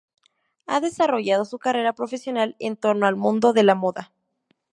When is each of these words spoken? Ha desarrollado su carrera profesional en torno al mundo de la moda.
Ha 0.65 0.79
desarrollado 0.81 1.45
su 1.45 1.59
carrera 1.59 1.93
profesional 1.93 2.55
en 2.57 2.75
torno 2.75 3.05
al 3.05 3.15
mundo 3.17 3.53
de 3.53 3.61
la 3.61 3.75
moda. 3.75 4.11